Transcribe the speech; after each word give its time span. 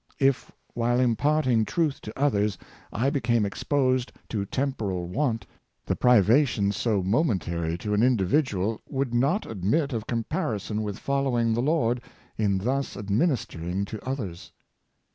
If, 0.17 0.51
while 0.73 0.99
imparting 0.99 1.63
truth 1.63 2.01
to 2.01 2.19
others, 2.19 2.57
I 2.91 3.11
became 3.11 3.45
exposed 3.45 4.11
to 4.29 4.45
temporal 4.47 5.05
want, 5.07 5.45
the 5.85 5.95
privations 5.95 6.75
so 6.75 7.03
momentary 7.03 7.77
to 7.77 7.93
an 7.93 8.01
individual 8.01 8.81
would 8.89 9.13
not 9.13 9.45
admit 9.45 9.93
of 9.93 10.07
comparison 10.07 10.81
with 10.81 10.97
following 10.97 11.53
the 11.53 11.61
Lord, 11.61 12.01
in 12.35 12.57
thus 12.57 12.97
administering 12.97 13.85
to 13.85 14.03
others." 14.03 14.51